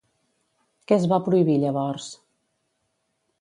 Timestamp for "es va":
1.01-1.19